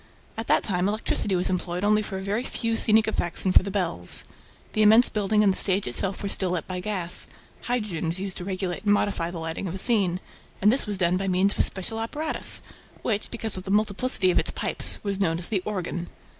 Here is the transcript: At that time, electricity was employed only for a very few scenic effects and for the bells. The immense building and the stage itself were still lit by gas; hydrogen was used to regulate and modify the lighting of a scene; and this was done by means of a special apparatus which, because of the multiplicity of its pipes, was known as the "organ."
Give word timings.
At 0.35 0.47
that 0.47 0.63
time, 0.63 0.87
electricity 0.87 1.35
was 1.35 1.47
employed 1.51 1.83
only 1.83 2.01
for 2.01 2.17
a 2.17 2.23
very 2.23 2.43
few 2.43 2.75
scenic 2.75 3.07
effects 3.07 3.45
and 3.45 3.53
for 3.53 3.61
the 3.61 3.69
bells. 3.69 4.23
The 4.73 4.81
immense 4.81 5.09
building 5.09 5.43
and 5.43 5.53
the 5.53 5.57
stage 5.59 5.85
itself 5.85 6.23
were 6.23 6.29
still 6.29 6.49
lit 6.49 6.65
by 6.65 6.79
gas; 6.79 7.27
hydrogen 7.65 8.07
was 8.07 8.19
used 8.19 8.37
to 8.37 8.43
regulate 8.43 8.83
and 8.83 8.93
modify 8.95 9.29
the 9.29 9.37
lighting 9.37 9.67
of 9.67 9.75
a 9.75 9.77
scene; 9.77 10.19
and 10.59 10.71
this 10.73 10.87
was 10.87 10.97
done 10.97 11.17
by 11.17 11.27
means 11.27 11.53
of 11.53 11.59
a 11.59 11.61
special 11.61 11.99
apparatus 11.99 12.63
which, 13.03 13.29
because 13.29 13.57
of 13.57 13.63
the 13.63 13.69
multiplicity 13.69 14.31
of 14.31 14.39
its 14.39 14.49
pipes, 14.49 14.97
was 15.03 15.19
known 15.21 15.37
as 15.37 15.49
the 15.49 15.61
"organ." 15.67 16.09